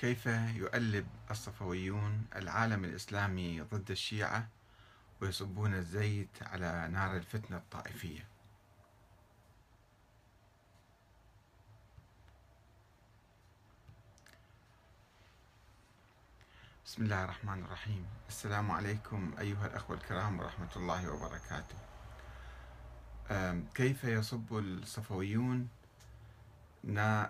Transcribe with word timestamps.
كيف 0.00 0.26
يؤلب 0.26 1.06
الصفويون 1.30 2.26
العالم 2.36 2.84
الإسلامي 2.84 3.60
ضد 3.60 3.90
الشيعة 3.90 4.48
ويصبون 5.20 5.74
الزيت 5.74 6.42
على 6.42 6.88
نار 6.92 7.16
الفتنة 7.16 7.56
الطائفية؟ 7.56 8.28
بسم 16.86 17.02
الله 17.02 17.24
الرحمن 17.24 17.64
الرحيم. 17.64 18.06
السلام 18.28 18.70
عليكم 18.70 19.34
أيها 19.38 19.66
الأخوة 19.66 19.96
الكرام 19.96 20.38
ورحمة 20.38 20.70
الله 20.76 21.12
وبركاته. 21.12 21.76
كيف 23.74 24.04
يصب 24.04 24.58
الصفويون 24.58 25.68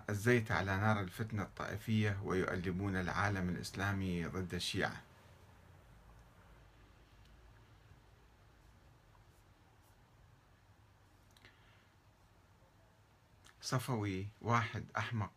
الزيت 0.09 0.51
على 0.51 0.77
نار 0.77 0.99
الفتنة 0.99 1.41
الطائفية 1.43 2.19
ويؤلبون 2.23 2.95
العالم 2.95 3.49
الإسلامي 3.49 4.25
ضد 4.25 4.53
الشيعة. 4.53 5.01
صفوي 13.61 14.27
واحد 14.41 14.85
أحمق 14.97 15.31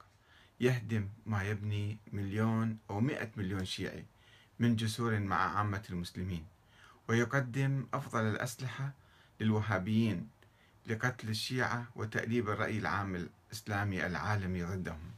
يهدم 0.61 1.09
ما 1.27 1.43
يبني 1.43 1.99
مليون 2.13 2.79
أو 2.91 3.01
مئة 3.01 3.31
مليون 3.37 3.65
شيعي 3.65 4.05
من 4.59 4.77
جسور 4.77 5.21
مع 5.21 5.57
عامة 5.59 5.83
المسلمين 5.91 6.47
ويقدم 7.09 7.87
أفضل 7.95 8.21
الأسلحة 8.21 8.93
للوهابيين 9.41 10.29
لقتل 10.87 11.29
الشيعة 11.29 11.87
وتأليب 11.97 12.49
الرأي 12.51 12.79
العام 12.79 13.17
الإسلامي 13.17 14.07
العالمي 14.07 14.65
ضدهم. 14.65 15.11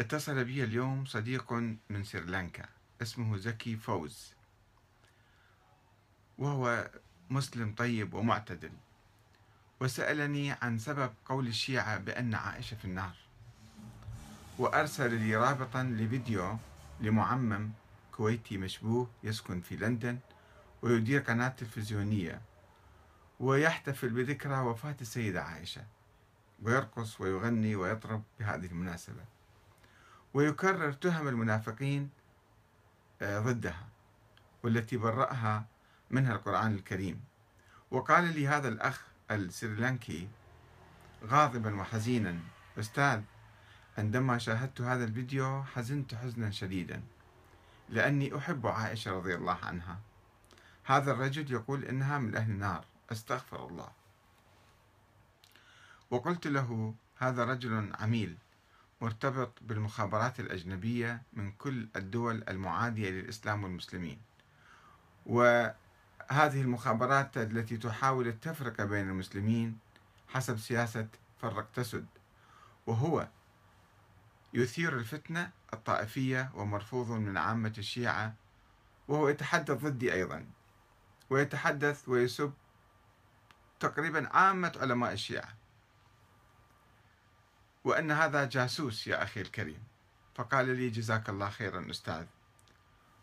اتصل 0.00 0.44
بي 0.44 0.64
اليوم 0.64 1.04
صديق 1.04 1.52
من 1.90 2.04
سريلانكا 2.04 2.68
اسمه 3.02 3.36
زكي 3.36 3.76
فوز. 3.76 4.32
وهو 6.38 6.90
مسلم 7.30 7.74
طيب 7.74 8.14
ومعتدل. 8.14 8.72
وسألني 9.80 10.52
عن 10.52 10.78
سبب 10.78 11.12
قول 11.26 11.46
الشيعة 11.46 11.98
بأن 11.98 12.34
عائشة 12.34 12.74
في 12.76 12.84
النار. 12.84 13.16
وأرسل 14.58 15.14
لي 15.14 15.36
رابطا 15.36 15.82
لفيديو 15.82 16.58
لمعمم 17.00 17.70
كويتي 18.12 18.56
مشبوه 18.58 19.10
يسكن 19.22 19.60
في 19.60 19.76
لندن 19.76 20.18
ويدير 20.82 21.20
قناة 21.20 21.48
تلفزيونية. 21.48 22.40
ويحتفل 23.40 24.08
بذكرى 24.08 24.58
وفاة 24.58 24.96
السيدة 25.00 25.42
عائشة 25.42 25.84
ويرقص 26.62 27.20
ويغني 27.20 27.76
ويطرب 27.76 28.22
بهذه 28.40 28.66
المناسبة. 28.66 29.24
ويكرر 30.34 30.92
تهم 30.92 31.28
المنافقين 31.28 32.10
آه، 33.22 33.40
ضدها 33.40 33.88
والتي 34.62 34.96
برأها 34.96 35.64
منها 36.10 36.32
القرآن 36.32 36.74
الكريم. 36.74 37.20
وقال 37.90 38.24
لي 38.24 38.48
هذا 38.48 38.68
الأخ 38.68 39.02
السريلانكي 39.30 40.28
غاضبا 41.24 41.80
وحزينا 41.80 42.38
أستاذ 42.78 43.22
عندما 43.98 44.38
شاهدت 44.38 44.80
هذا 44.80 45.04
الفيديو 45.04 45.62
حزنت 45.62 46.14
حزنا 46.14 46.50
شديدا 46.50 47.02
لأني 47.88 48.36
أحب 48.36 48.66
عائشة 48.66 49.12
رضي 49.12 49.34
الله 49.34 49.58
عنها. 49.62 49.98
هذا 50.84 51.12
الرجل 51.12 51.52
يقول 51.52 51.84
إنها 51.84 52.18
من 52.18 52.36
أهل 52.36 52.50
النار. 52.50 52.84
أستغفر 53.12 53.66
الله. 53.66 53.88
وقلت 56.10 56.46
له 56.46 56.94
هذا 57.18 57.44
رجل 57.44 57.92
عميل 57.98 58.36
مرتبط 59.00 59.52
بالمخابرات 59.60 60.40
الأجنبية 60.40 61.22
من 61.32 61.52
كل 61.52 61.88
الدول 61.96 62.44
المعادية 62.48 63.10
للإسلام 63.10 63.64
والمسلمين. 63.64 64.20
وهذه 65.26 66.60
المخابرات 66.60 67.36
التي 67.36 67.76
تحاول 67.76 68.28
التفرقة 68.28 68.84
بين 68.84 69.08
المسلمين 69.08 69.78
حسب 70.28 70.58
سياسة 70.58 71.08
فرق 71.40 71.70
تسد. 71.74 72.06
وهو 72.86 73.28
يثير 74.54 74.96
الفتنة 74.98 75.50
الطائفية 75.72 76.50
ومرفوض 76.54 77.10
من 77.10 77.36
عامة 77.36 77.74
الشيعة 77.78 78.34
وهو 79.08 79.28
يتحدث 79.28 79.84
ضدي 79.84 80.12
أيضا. 80.12 80.46
ويتحدث 81.30 82.08
ويسب 82.08 82.52
تقريبا 83.80 84.28
عامة 84.28 84.72
علماء 84.80 85.12
الشيعة. 85.12 85.54
وأن 87.84 88.10
هذا 88.10 88.44
جاسوس 88.44 89.06
يا 89.06 89.22
أخي 89.22 89.40
الكريم. 89.40 89.82
فقال 90.34 90.68
لي 90.68 90.90
جزاك 90.90 91.28
الله 91.28 91.50
خيرا 91.50 91.90
أستاذ. 91.90 92.26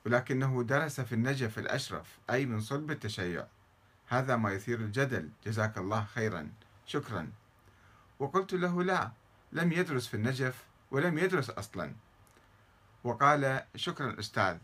ولكنه 0.05 0.63
درس 0.63 1.01
في 1.01 1.15
النجف 1.15 1.59
الأشرف 1.59 2.19
أي 2.29 2.45
من 2.45 2.61
صلب 2.61 2.91
التشيع. 2.91 3.47
هذا 4.07 4.35
ما 4.35 4.51
يثير 4.53 4.79
الجدل. 4.79 5.29
جزاك 5.45 5.77
الله 5.77 6.05
خيرا. 6.05 6.51
شكرا. 6.85 7.31
وقلت 8.19 8.53
له 8.53 8.83
لا 8.83 9.11
لم 9.51 9.71
يدرس 9.71 10.07
في 10.07 10.13
النجف 10.13 10.63
ولم 10.91 11.17
يدرس 11.17 11.49
أصلا. 11.49 11.93
وقال 13.03 13.63
شكرا 13.75 14.19
أستاذ. 14.19 14.57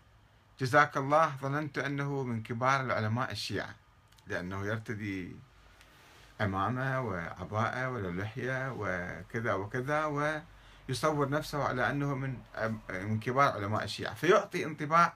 جزاك 0.59 0.97
الله 0.97 1.35
ظننت 1.41 1.77
أنه 1.77 2.23
من 2.23 2.43
كبار 2.43 2.81
العلماء 2.81 3.31
الشيعة 3.31 3.75
لأنه 4.27 4.65
يرتدي 4.65 5.35
عمامة 6.41 7.01
وعباءة 7.01 7.89
ولا 7.89 8.21
لحية 8.21 8.71
وكذا 8.77 9.53
وكذا 9.53 10.05
ويصور 10.05 11.29
نفسه 11.29 11.63
على 11.63 11.91
أنه 11.91 12.15
من 12.15 12.37
من 12.89 13.19
كبار 13.19 13.51
علماء 13.51 13.83
الشيعة. 13.83 14.13
فيعطي 14.13 14.65
انطباع 14.65 15.13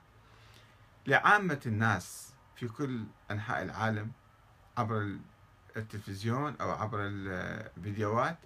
لعامة 1.08 1.60
الناس 1.66 2.34
في 2.56 2.68
كل 2.68 3.04
أنحاء 3.32 3.64
العالم 3.64 4.12
عبر 4.78 5.16
التلفزيون 5.78 6.56
أو 6.62 6.72
عبر 6.72 7.00
الفيديوهات 7.02 8.38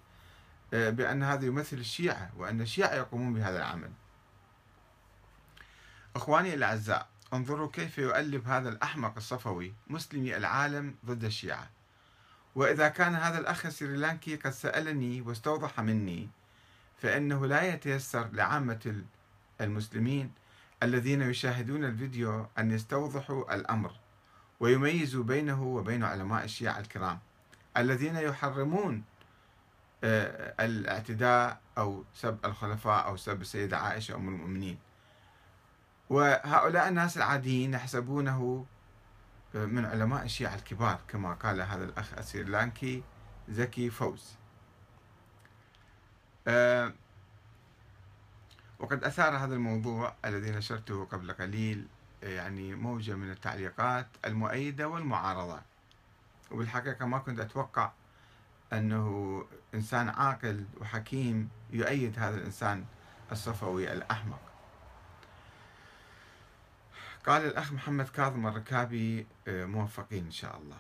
بأن 0.72 1.24
هذا 1.24 1.46
يمثل 1.46 1.78
الشيعة 1.78 2.32
وأن 2.38 2.62
الشيعة 2.62 2.94
يقومون 2.94 3.34
بهذا 3.34 3.58
العمل. 3.58 3.92
أخواني 6.16 6.54
الأعزاء 6.54 7.08
انظروا 7.34 7.70
كيف 7.72 7.98
يؤلب 7.98 8.48
هذا 8.48 8.70
الأحمق 8.70 9.14
الصفوي 9.18 9.74
مسلمي 9.88 10.38
العالم 10.38 10.96
ضد 11.06 11.24
الشيعة. 11.24 11.70
وإذا 12.56 12.88
كان 12.88 13.16
هذا 13.16 13.40
الأخ 13.40 13.66
السريلانكي 13.66 14.36
قد 14.36 14.52
سألني 14.52 15.22
واستوضح 15.22 15.80
مني 15.80 16.30
فإنه 16.98 17.46
لا 17.46 17.64
يتيسر 17.74 18.30
لعامة 18.34 19.04
المسلمين 19.62 20.32
الذين 20.84 21.22
يشاهدون 21.22 21.86
الفيديو 21.86 22.48
أن 22.58 22.72
يستوضحوا 22.72 23.56
الأمر 23.56 23.92
ويميزوا 24.60 25.24
بينه 25.24 25.64
وبين 25.64 26.04
علماء 26.04 26.44
الشيعة 26.44 26.80
الكرام 26.80 27.20
الذين 27.78 28.16
يحرمون 28.16 29.04
آه، 30.04 30.54
الاعتداء 30.60 31.60
أو 31.78 32.04
سب 32.14 32.38
الخلفاء 32.46 33.06
أو 33.08 33.18
سب 33.18 33.42
السيدة 33.42 33.78
عائشة 33.78 34.16
أم 34.16 34.28
المؤمنين. 34.28 34.78
وهؤلاء 36.10 36.88
الناس 36.88 37.18
العاديين 37.18 37.74
يحسبونه 37.74 38.66
من 39.54 39.86
علماء 39.86 40.26
الشيعة 40.26 40.56
الكبار 40.56 41.00
كما 41.08 41.34
قال 41.34 41.62
هذا 41.62 41.84
الأخ 41.84 42.14
السريلانكي 42.18 43.04
زكي 43.50 43.90
فوز. 43.90 44.36
آه، 46.48 46.94
وقد 48.80 49.04
أثار 49.04 49.38
هذا 49.38 49.56
الموضوع 49.56 50.14
الذي 50.26 50.52
نشرته 50.52 51.06
قبل 51.06 51.32
قليل 51.32 51.88
يعني 52.24 52.76
موجة 52.76 53.16
من 53.16 53.32
التعليقات 53.32 54.08
المؤيدة 54.26 54.88
والمعارضة. 54.88 55.62
وبالحقيقة 56.52 57.06
ما 57.06 57.18
كنت 57.18 57.40
أتوقع 57.40 57.92
أنه 58.74 59.46
إنسان 59.74 60.10
عاقل 60.10 60.66
وحكيم 60.82 61.50
يؤيد 61.72 62.20
هذا 62.20 62.36
الإنسان 62.38 62.86
الصفوي 63.32 63.94
الأحمق. 63.94 64.49
قال 67.26 67.46
الأخ 67.46 67.74
محمد 67.74 68.10
كاظم 68.10 68.48
الركابي 68.48 69.26
آه، 69.48 69.66
موفقين 69.66 70.26
إن 70.26 70.32
شاء 70.32 70.58
الله. 70.58 70.78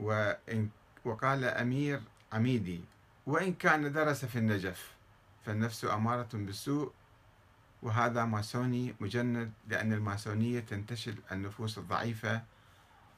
وإن 0.00 0.68
وقال 1.04 1.44
أمير 1.44 2.00
عميدي 2.32 2.80
وإن 3.26 3.54
كان 3.54 3.92
درس 3.92 4.24
في 4.24 4.38
النجف 4.38 4.90
فالنفس 5.46 5.84
أمارة 5.84 6.28
بالسوء 6.32 6.92
وهذا 7.82 8.24
ماسوني 8.24 8.94
مجند 9.00 9.52
لأن 9.68 9.92
الماسونية 9.92 10.60
تنتشل 10.60 11.14
النفوس 11.32 11.78
الضعيفة 11.78 12.42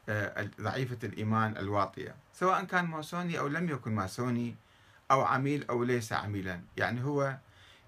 آه، 0.08 0.48
ضعيفة 0.60 0.98
الإيمان 1.04 1.56
الواطية. 1.56 2.14
سواء 2.34 2.64
كان 2.64 2.84
ماسوني 2.84 3.38
أو 3.38 3.48
لم 3.48 3.68
يكن 3.68 3.94
ماسوني 3.94 4.54
أو 5.10 5.22
عميل 5.22 5.64
أو 5.70 5.84
ليس 5.84 6.12
عميلا. 6.12 6.60
يعني 6.76 7.04
هو 7.04 7.36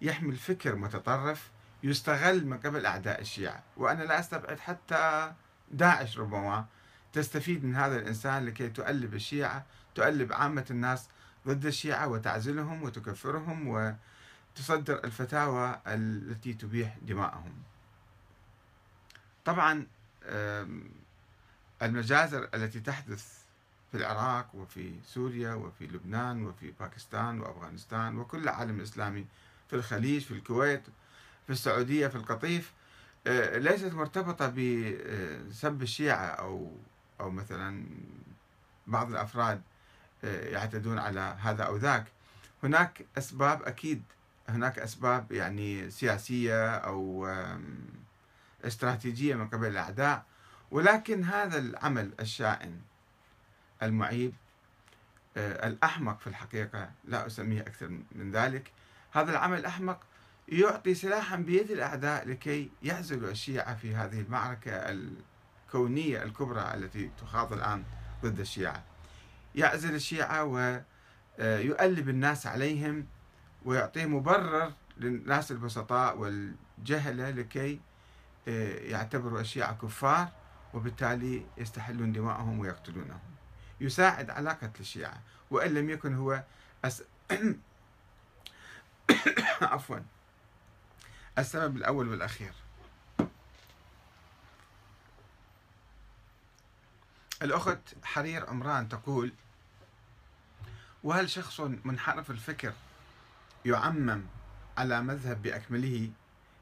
يحمل 0.02 0.36
فكر 0.36 0.76
متطرف 0.76 1.50
يستغل 1.82 2.46
من 2.46 2.58
قبل 2.58 2.86
أعداء 2.86 3.20
الشيعة. 3.20 3.62
وأنا 3.76 4.02
لا 4.02 4.20
أستبعد 4.20 4.58
حتى 4.60 5.32
داعش 5.70 6.18
ربما 6.18 6.66
تستفيد 7.12 7.64
من 7.64 7.76
هذا 7.76 7.96
الإنسان 7.96 8.46
لكي 8.46 8.68
تؤلب 8.68 9.14
الشيعة 9.14 9.64
تؤلب 9.94 10.32
عامة 10.32 10.66
الناس 10.70 11.08
ضد 11.46 11.66
الشيعة 11.66 12.08
وتعزلهم 12.08 12.82
وتكفرهم 12.82 13.96
تصدر 14.54 15.04
الفتاوى 15.04 15.80
التي 15.86 16.54
تبيح 16.54 16.96
دماءهم. 17.02 17.54
طبعا 19.44 19.86
المجازر 21.82 22.48
التي 22.54 22.80
تحدث 22.80 23.38
في 23.90 23.96
العراق 23.96 24.54
وفي 24.54 24.94
سوريا 25.06 25.54
وفي 25.54 25.86
لبنان 25.86 26.46
وفي 26.46 26.72
باكستان 26.80 27.40
وأفغانستان 27.40 28.18
وكل 28.18 28.38
العالم 28.38 28.78
الإسلامي 28.78 29.26
في 29.68 29.76
الخليج 29.76 30.22
في 30.22 30.30
الكويت 30.30 30.82
في 31.48 31.54
السعودية 31.54 32.06
في 32.06 32.16
القطيف 32.16 32.72
آه، 33.26 33.58
ليست 33.58 33.92
مرتبطة 33.94 34.46
بسب 34.46 35.82
الشيعة 35.82 36.26
أو 36.26 36.72
أو 37.20 37.30
مثلا 37.30 37.84
بعض 38.86 39.10
الأفراد 39.10 39.62
آه، 40.24 40.48
يعتدون 40.48 40.98
على 40.98 41.36
هذا 41.40 41.62
أو 41.62 41.76
ذاك. 41.76 42.04
هناك 42.62 43.06
أسباب 43.18 43.62
أكيد. 43.62 44.02
هناك 44.48 44.78
أسباب 44.78 45.32
يعني 45.32 45.90
سياسية 45.90 46.70
أو 46.70 47.28
استراتيجية 48.64 49.34
من 49.34 49.48
قبل 49.48 49.66
الأعداء. 49.66 50.24
ولكن 50.70 51.24
هذا 51.24 51.58
العمل 51.58 52.10
الشائن 52.20 52.80
المعيب 53.82 54.34
آه، 55.36 55.68
الأحمق 55.68 56.20
في 56.20 56.26
الحقيقة 56.26 56.90
لا 57.04 57.26
أسميه 57.26 57.60
أكثر 57.60 57.88
من 58.12 58.30
ذلك. 58.32 58.72
هذا 59.12 59.30
العمل 59.30 59.58
الأحمق 59.58 60.07
يعطي 60.48 60.94
سلاحا 60.94 61.36
بيد 61.36 61.70
الأعداء 61.70 62.28
لكي 62.28 62.70
يعزلوا 62.82 63.30
الشيعة 63.30 63.74
في 63.74 63.94
هذه 63.94 64.20
المعركة 64.20 64.72
الكونية 64.72 66.22
الكبرى 66.22 66.74
التي 66.74 67.10
تخاض 67.20 67.52
الآن 67.52 67.84
ضد 68.22 68.40
الشيعة. 68.40 68.82
يعزل 69.54 69.94
الشيعة 69.94 70.44
ويؤلب 70.44 72.08
الناس 72.08 72.46
عليهم 72.46 73.06
ويعطي 73.64 74.06
مبرر 74.06 74.72
للناس 74.96 75.50
البسطاء 75.50 76.18
والجهلة 76.18 77.30
لكي 77.30 77.80
آه، 78.48 78.78
يعتبروا 78.78 79.40
الشيعة 79.40 79.78
كفار 79.82 80.28
وبالتالي 80.74 81.46
يستحلون 81.58 82.12
دماءهم 82.12 82.58
ويقتلونهم. 82.58 83.20
يساعد 83.80 84.30
على 84.30 84.50
قتل 84.50 84.80
الشيعة. 84.80 85.22
وإن 85.50 85.74
لم 85.74 85.90
يكن 85.90 86.14
هو 86.14 86.42
أس... 86.84 87.02
عفوا. 89.62 89.98
السبب 91.38 91.76
الأول 91.76 92.08
والأخير. 92.08 92.52
الأخت 97.42 97.78
حرير 98.04 98.46
عمران 98.46 98.88
تقول 98.88 99.32
وهل 101.04 101.30
شخص 101.30 101.60
منحرف 101.60 102.30
الفكر 102.30 102.72
يعمم 103.64 104.22
على 104.78 105.02
مذهب 105.02 105.42
بأكمله؟ 105.42 106.10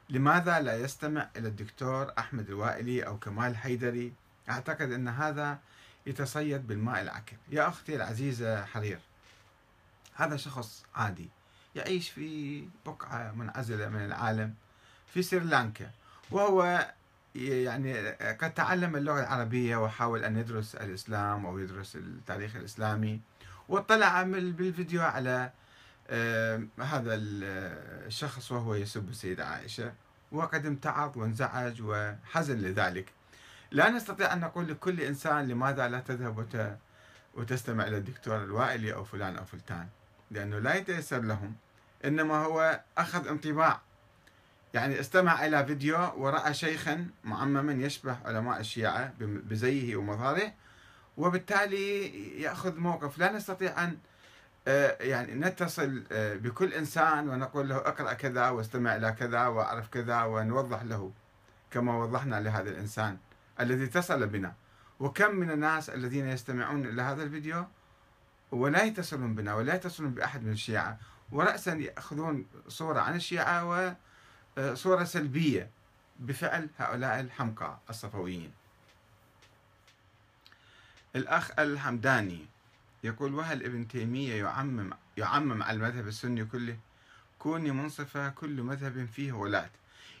لماذا 0.09 0.59
لا 0.59 0.77
يستمع 0.77 1.29
إلى 1.35 1.47
الدكتور 1.47 2.13
أحمد 2.17 2.49
الوائلي 2.49 3.07
أو 3.07 3.19
كمال 3.19 3.57
حيدري؟ 3.57 4.13
أعتقد 4.49 4.91
أن 4.91 5.07
هذا 5.07 5.59
يتصيد 6.05 6.67
بالماء 6.67 7.01
العكر. 7.01 7.37
يا 7.49 7.67
أختي 7.67 7.95
العزيزة 7.95 8.65
حرير 8.65 8.99
هذا 10.13 10.37
شخص 10.37 10.85
عادي 10.95 11.29
يعيش 11.75 12.09
في 12.09 12.67
بقعة 12.85 13.31
منعزلة 13.31 13.89
من 13.89 14.05
العالم. 14.05 14.55
في 15.07 15.21
سريلانكا 15.21 15.89
وهو 16.31 16.87
يعني 17.35 18.09
قد 18.11 18.53
تعلم 18.53 18.95
اللغة 18.95 19.19
العربية 19.19 19.77
وحاول 19.77 20.23
أن 20.23 20.37
يدرس 20.37 20.75
الإسلام 20.75 21.45
أو 21.45 21.59
يدرس 21.59 21.95
التاريخ 21.95 22.55
الإسلامي 22.55 23.21
واطلع 23.69 24.23
بالفيديو 24.23 25.01
على 25.01 25.51
آه، 26.09 26.63
هذا 26.79 27.15
الشخص 27.15 28.51
وهو 28.51 28.75
يسب 28.75 29.09
السيدة 29.09 29.45
عائشة 29.45 29.93
وقد 30.31 30.65
امتعض 30.65 31.17
وانزعج 31.17 31.81
وحزن 31.81 32.57
لذلك. 32.57 33.05
لا 33.71 33.89
نستطيع 33.89 34.33
أن 34.33 34.39
نقول 34.39 34.67
لكل 34.67 35.01
إنسان 35.01 35.47
لماذا 35.47 35.87
لا 35.87 35.99
تذهب 35.99 36.77
وتستمع 37.33 37.87
إلى 37.87 37.97
الدكتور 37.97 38.43
الوائلي 38.43 38.93
أو 38.93 39.03
فلان 39.03 39.37
أو 39.37 39.45
فلتان 39.45 39.87
لأنه 40.31 40.59
لا 40.59 40.75
يتيسر 40.75 41.21
لهم 41.21 41.55
إنما 42.05 42.35
هو 42.35 42.81
أخذ 42.97 43.27
انطباع 43.27 43.81
يعني 44.73 44.99
استمع 44.99 45.45
إلى 45.45 45.65
فيديو 45.65 45.97
ورأى 46.17 46.53
شيخا 46.53 47.07
معمما 47.23 47.73
يشبه 47.73 48.17
علماء 48.25 48.59
الشيعة 48.59 49.13
بزيه 49.19 49.95
ومظهره 49.95 50.53
وبالتالي 51.17 52.07
يأخذ 52.41 52.77
موقف. 52.77 53.17
لا 53.17 53.31
نستطيع 53.31 53.83
أن 53.83 53.97
آه، 54.67 54.97
يعني 55.03 55.35
نتصل 55.35 56.03
آه، 56.11 56.35
بكل 56.35 56.73
إنسان 56.73 57.29
ونقول 57.29 57.69
له 57.69 57.77
اقرأ 57.77 58.13
كذا 58.13 58.49
واستمع 58.49 58.95
إلى 58.95 59.11
كذا 59.11 59.47
وأعرف 59.47 59.87
كذا 59.87 60.23
ونوضح 60.23 60.83
له 60.83 61.11
كما 61.71 61.97
وضحنا 61.97 62.41
لهذا 62.41 62.69
الإنسان 62.69 63.17
الذي 63.59 63.83
اتصل 63.83 64.27
بنا. 64.27 64.53
وكم 64.99 65.35
من 65.35 65.51
الناس 65.51 65.89
الذين 65.89 66.27
يستمعون 66.27 66.85
إلى 66.85 67.01
هذا 67.01 67.23
الفيديو 67.23 67.65
ولا 68.51 68.83
يتصلون 68.83 69.35
بنا 69.35 69.55
ولا 69.55 69.75
يتصلون 69.75 70.11
بأحد 70.11 70.43
من 70.43 70.51
الشيعة 70.51 70.97
ورأسا 71.31 71.73
يأخذون 71.73 72.45
صورة 72.67 72.99
عن 72.99 73.15
الشيعة 73.15 73.65
وصورة 74.57 75.03
سلبية 75.03 75.69
بفعل 76.19 76.69
هؤلاء 76.77 77.19
الحمقى 77.19 77.77
الصفويين. 77.89 78.51
الأخ 81.15 81.59
الحمداني 81.59 82.45
يقول 83.03 83.33
وهل 83.33 83.63
ابن 83.63 83.87
تيمية 83.87 84.43
يعمم 84.43 84.93
يعمم 85.17 85.63
على 85.63 85.75
المذهب 85.77 86.07
السني 86.07 86.45
كله؟ 86.45 86.77
كوني 87.39 87.71
منصفة 87.71 88.29
كل 88.29 88.61
مذهب 88.61 89.05
فيه 89.05 89.31
ولاة. 89.31 89.69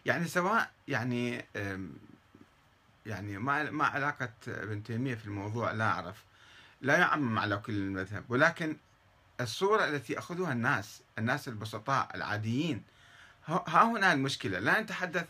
يعني 0.05 0.27
سواء 0.27 0.71
يعني 0.87 1.45
يعني 3.05 3.37
ما 3.37 3.71
ما 3.71 3.85
علاقة 3.85 4.29
ابن 4.47 4.83
تيمية 4.83 5.15
في 5.15 5.25
الموضوع 5.25 5.71
لا 5.71 5.89
أعرف. 5.89 6.23
لا 6.81 6.97
يعمم 6.97 7.39
على 7.39 7.57
كل 7.57 7.73
المذهب 7.73 8.23
ولكن 8.29 8.77
الصورة 9.41 9.85
التي 9.85 10.13
يأخذها 10.13 10.51
الناس 10.53 11.01
الناس 11.17 11.47
البسطاء 11.47 12.15
العاديين 12.15 12.83
ها 13.47 13.83
هنا 13.83 14.13
المشكلة. 14.13 14.59
لا 14.59 14.81
نتحدث 14.81 15.25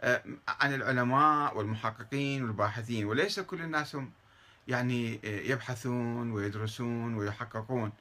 آه، 0.00 0.22
عن 0.48 0.74
العلماء 0.74 1.56
والمحققين 1.56 2.44
والباحثين 2.44 3.04
وليس 3.04 3.40
كل 3.40 3.60
الناس 3.60 3.96
هم 3.96 4.12
يعني 4.68 5.20
آه، 5.24 5.40
يبحثون 5.40 6.32
ويدرسون 6.32 7.14
ويحققون. 7.14 7.92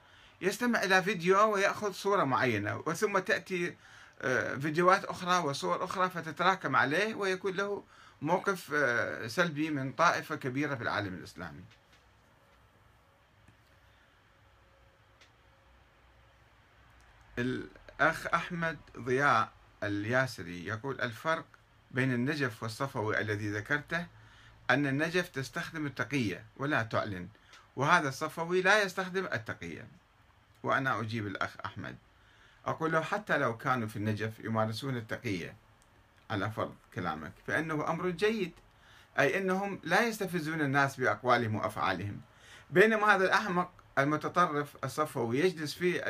يستمع 0.42 0.83
إلى 0.83 1.04
فيديو 1.04 1.54
ويأخذ 1.54 1.92
صورة 1.92 2.24
معينة 2.24 2.83
وثم 2.86 3.19
تأتي 3.19 3.75
آه، 4.21 4.56
فيديوهات 4.56 5.06
أخرى 5.06 5.38
وصور 5.38 5.83
أخرى 5.83 6.10
فتتراكم 6.10 6.75
عليه 6.75 7.15
ويكون 7.15 7.53
له 7.53 7.84
موقف 8.22 8.74
سلبي 9.32 9.70
من 9.70 9.91
طائفة 9.91 10.36
كبيرة 10.36 10.75
في 10.75 10.84
العالم 10.84 11.13
الإسلامي. 11.13 11.63
الأخ 17.39 18.27
أحمد 18.34 18.77
ضياء 19.00 19.59
الياسري 19.83 20.65
يقول 20.65 21.01
الفرق 21.01 21.45
بين 21.91 22.13
النجف 22.13 22.63
والصفوي 22.63 23.19
الذي 23.21 23.51
ذكرته 23.51 24.05
أن 24.69 24.88
النجف 24.88 25.29
تستخدم 25.29 25.86
التقية 25.86 26.45
ولا 26.57 26.83
تعلن 26.83 27.27
وهذا 27.75 28.09
الصفوي 28.09 28.62
لا 28.62 28.83
يستخدم 28.83 29.25
التقية. 29.25 29.88
وأنا 30.63 31.00
أجيب 31.00 31.27
الأخ 31.27 31.55
أحمد. 31.65 31.95
أقول 32.65 32.91
له 32.91 33.01
حتى 33.01 33.38
لو 33.38 33.57
كانوا 33.57 33.88
في 33.88 33.95
النجف 33.95 34.39
يمارسون 34.39 34.98
التقية 34.98 35.55
على 36.29 36.51
فرض 36.51 36.75
كلامك 36.93 37.31
فإنه 37.48 37.89
أمر 37.89 38.09
جيد. 38.09 38.51
أي 39.19 39.38
أنهم 39.38 39.79
لا 39.83 40.07
يستفزون 40.07 40.62
الناس 40.62 41.00
بأقوالهم 41.00 41.55
وأفعالهم. 41.55 42.21
بينما 42.69 43.15
هذا 43.15 43.25
الأحمق 43.25 43.71
المتطرف 43.98 44.77
الصفوي 44.83 45.39
يجلس 45.39 45.74
في 45.74 46.03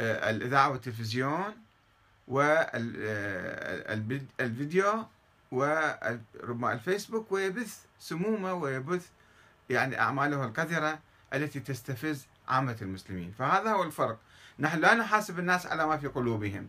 آه، 0.00 0.30
الإذاعة 0.30 0.70
والتلفزيون 0.70 1.54
والفيديو 4.40 5.06
وربما 5.50 6.72
الفيسبوك 6.72 7.32
ويبث 7.32 7.84
سمومة 7.98 8.54
ويبث 8.54 9.08
يعني 9.70 10.00
أعماله 10.00 10.44
القذرة 10.44 10.98
التي 11.34 11.60
تستفز 11.60 12.26
عامة 12.48 12.76
المسلمين. 12.82 13.32
فهذا 13.38 13.72
هو 13.72 13.82
الفرق. 13.82 14.18
نحن 14.58 14.78
لا 14.78 14.94
نحاسب 14.94 15.38
الناس 15.38 15.66
على 15.66 15.86
ما 15.86 15.96
في 15.96 16.06
قلوبهم. 16.06 16.68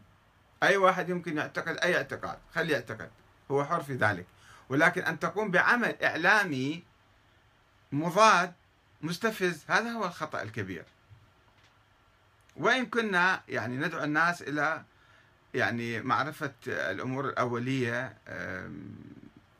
أي 0.63 0.77
واحد 0.77 1.09
يمكن 1.09 1.37
يعتقد 1.37 1.77
أي 1.77 1.97
اعتقاد 1.97 2.37
خليه 2.55 2.73
يعتقد. 2.73 3.09
هو 3.51 3.65
حر 3.65 3.83
في 3.83 3.93
ذلك. 3.93 4.25
ولكن 4.69 5.01
أن 5.01 5.19
تقوم 5.19 5.51
بعمل 5.51 5.95
إعلامي 6.03 6.83
مضاد 7.91 8.53
مستفز 9.01 9.63
هذا 9.67 9.89
هو 9.89 10.05
الخطأ 10.05 10.41
الكبير. 10.41 10.85
وإن 12.55 12.85
كنا 12.85 13.41
يعني 13.47 13.77
ندعو 13.77 14.03
الناس 14.03 14.41
إلى 14.41 14.83
يعني 15.53 16.01
معرفة 16.01 16.53
الأمور 16.67 17.29
الأولية 17.29 18.17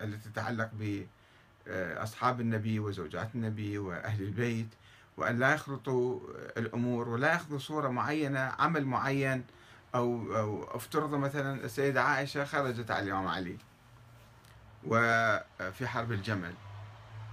التي 0.02 0.30
تتعلق 0.30 0.70
بأصحاب 1.68 2.42
النبي 2.42 2.80
وزوجات 2.80 3.30
النبي 3.36 3.78
وأهل 3.78 4.24
البيت 4.24 4.68
وأن 5.18 5.40
لا 5.40 5.54
يخلطوا 5.54 6.20
الأمور 6.58 7.10
ولا 7.10 7.32
يأخذوا 7.32 7.60
صورة 7.60 7.90
معينة 7.90 8.40
عمل 8.40 8.86
معين 8.86 9.44
أو, 9.96 10.38
أو 10.38 10.76
افترض 10.76 11.14
مثلا 11.16 11.66
السيدة 11.66 12.04
عائشة 12.04 12.46
خرجت 12.46 12.92
على 12.92 13.04
الإمام 13.06 13.28
علي 13.28 13.58
وفي 14.84 15.88
حرب 15.88 16.12
الجمل. 16.12 16.54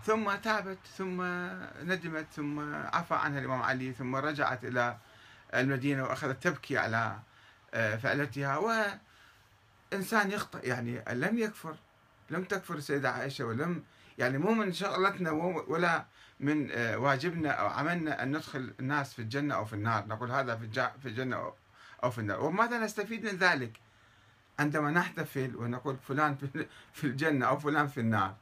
ثم 0.05 0.35
تابت 0.35 0.79
ثم 0.97 1.23
ندمت 1.83 2.27
ثم 2.37 2.75
عفى 2.75 3.15
عنها 3.15 3.39
الإمام 3.39 3.63
علي 3.63 3.93
ثم 3.93 4.17
رجعت 4.17 4.65
إلى 4.65 4.97
المدينة 5.55 6.03
وأخذت 6.03 6.43
تبكي 6.43 6.79
على 6.79 6.97
آه، 6.97 7.19
فعلتها 7.73 8.59
وإنسان 9.93 10.31
يخطئ 10.31 10.69
يعني 10.69 11.05
لم 11.13 11.39
يكفر 11.39 11.77
لم 12.31 12.45
تكفر 12.45 12.75
السيدة 12.75 13.11
عائشة 13.11 13.45
ولم 13.45 13.85
يعني 14.19 14.39
مو 14.39 14.55
من 14.55 14.73
شغلتنا 14.73 15.31
ولا 15.69 16.07
من 16.41 16.71
آه، 16.73 16.99
واجبنا 16.99 17.51
أو 17.51 17.67
عملنا 17.67 18.23
أن 18.23 18.37
ندخل 18.37 18.75
الناس 18.81 19.15
في 19.15 19.23
الجنة 19.23 19.55
أو 19.55 19.65
في 19.65 19.73
النار. 19.73 20.07
نقول 20.07 20.31
هذا 20.31 20.57
في 21.03 21.07
الجنة 21.07 21.53
أو 22.05 22.11
في 22.11 22.19
النار. 22.19 22.41
وماذا 22.41 22.79
نستفيد 22.79 23.25
من 23.25 23.37
ذلك؟ 23.39 23.81
عندما 24.59 24.91
نحتفل 24.91 25.57
ونقول 25.57 25.97
فلان 26.09 26.37
في 26.93 27.05
الجنة 27.05 27.47
أو 27.47 27.59
فلان 27.59 27.89
في 27.89 28.01
النار. 28.01 28.35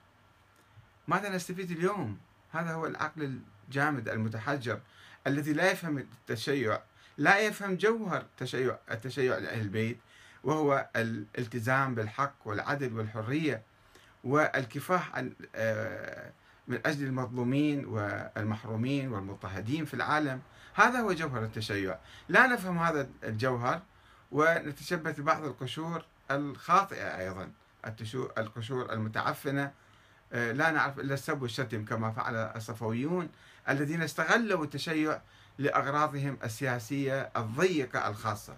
ماذا 1.08 1.28
نستفيد 1.28 1.70
اليوم؟ 1.70 2.18
هذا 2.52 2.72
هو 2.72 2.86
العقل 2.86 3.40
الجامد 3.68 4.08
المتحجر 4.08 4.80
الذي 5.26 5.52
لا 5.52 5.70
يفهم 5.70 5.98
التشيع. 5.98 6.80
لا 7.18 7.38
يفهم 7.38 7.76
جوهر 7.76 8.20
التشيع 8.20 8.78
التشيع 8.90 9.38
لأهل 9.38 9.60
البيت 9.60 9.98
وهو 10.44 10.88
الالتزام 10.96 11.94
بالحق 11.94 12.34
والعدل 12.44 12.92
والحرية 12.92 13.62
والكفاح 14.24 15.24
آه، 15.54 16.32
من 16.68 16.80
أجل 16.86 17.06
المظلومين 17.06 17.86
والمحرومين 17.86 19.12
والمضطهدين 19.12 19.84
في 19.84 19.94
العالم. 19.94 20.40
هذا 20.74 21.00
هو 21.00 21.12
جوهر 21.12 21.44
التشيع. 21.44 21.98
لا 22.28 22.46
نفهم 22.46 22.78
هذا 22.78 23.08
الجوهر 23.24 23.82
ونتشبث 24.32 25.20
ببعض 25.20 25.44
القشور 25.44 26.04
الخاطئة 26.30 27.18
أيضا 27.18 27.50
القشور 28.38 28.92
المتعفنة 28.92 29.72
لا 30.32 30.70
نعرف 30.70 30.98
إلا 30.98 31.14
السب 31.14 31.42
والشتم 31.42 31.84
كما 31.84 32.12
فعل 32.12 32.34
الصفويون 32.34 33.28
الذين 33.68 34.02
استغلوا 34.02 34.64
التشيع 34.64 35.20
لأغراضهم 35.58 36.38
السياسية 36.44 37.30
الضيقة 37.36 38.08
الخاصة. 38.08 38.56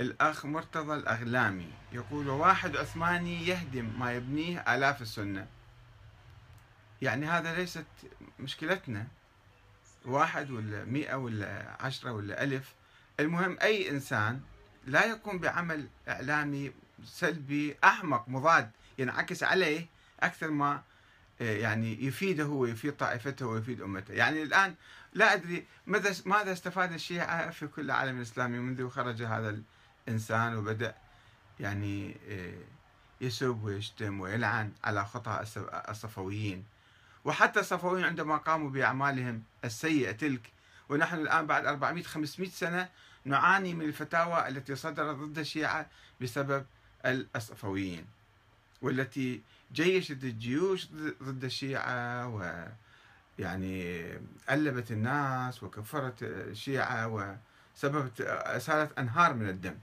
الأخ 0.00 0.46
مرتضى 0.46 0.94
الأغلامي 0.94 1.72
يقول 1.92 2.28
واحد 2.28 2.76
عثماني 2.76 3.46
يهدم 3.46 3.98
ما 3.98 4.12
يبنيه 4.12 4.74
آلاف 4.74 5.02
السنة. 5.02 5.46
يعني 7.02 7.26
هذا 7.26 7.54
ليست 7.54 7.86
مشكلتنا. 8.38 9.06
واحد 10.04 10.50
ولا 10.50 10.84
مئة 10.84 11.14
ولا 11.14 11.76
عشرة 11.80 12.12
ولا 12.12 12.42
ألف. 12.42 12.74
المهم 13.20 13.58
أي 13.62 13.90
إنسان 13.90 14.40
لا 14.86 15.04
يقوم 15.04 15.38
بعمل 15.38 15.88
إعلامي 16.08 16.72
سلبي 17.04 17.76
أحمق 17.84 18.28
مضاد 18.28 18.70
ينعكس 18.98 19.42
عليه 19.42 19.86
أكثر 20.20 20.50
ما 20.50 20.82
آه، 21.40 21.56
يعني 21.56 22.04
يفيده 22.04 22.46
ويفيد 22.46 22.96
طائفته 22.96 23.46
ويفيد 23.46 23.80
أمته. 23.80 24.14
يعني 24.14 24.42
الآن 24.42 24.74
لا 25.12 25.32
أدري 25.34 25.66
ماذا 25.86 26.14
ماذا 26.26 26.52
استفاد 26.52 26.92
الشيعة 26.92 27.50
في 27.50 27.66
كل 27.66 27.82
العالم 27.82 28.16
الإسلامي 28.16 28.58
منذ 28.58 28.88
خرج 28.88 29.22
هذا 29.22 29.58
الإنسان 30.08 30.56
وبدأ 30.56 30.94
يعني 31.60 32.16
آه، 32.28 32.54
يسب 33.20 33.64
ويشتم 33.64 34.20
ويلعن 34.20 34.72
على 34.84 35.04
خطأ 35.04 35.44
الصفويين. 35.88 36.64
وحتى 37.24 37.60
الصفويين 37.60 38.04
عندما 38.04 38.36
قاموا 38.36 38.70
بأعمالهم 38.70 39.42
السيئة 39.64 40.12
تلك 40.12 40.52
ونحن 40.88 41.16
الآن 41.16 41.46
بعد 41.46 41.66
400 41.66 42.04
500 42.04 42.50
سنة 42.50 42.88
نعاني 43.24 43.74
من 43.74 43.84
الفتاوى 43.84 44.48
التي 44.48 44.76
صدرت 44.76 45.16
ضد 45.16 45.38
الشيعة 45.38 45.86
بسبب 46.20 46.66
الصفويين 47.06 48.06
والتي 48.82 49.42
جيشت 49.72 50.24
الجيوش 50.24 50.88
ضد 51.22 51.44
الشيعة 51.44 52.28
و 52.28 52.66
يعني 53.38 54.04
ألبت 54.50 54.90
الناس 54.90 55.62
وكفرت 55.62 56.22
الشيعة 56.22 57.08
وسببت 57.76 58.20
أسالت 58.20 58.98
أنهار 58.98 59.34
من 59.34 59.48
الدم. 59.48 59.74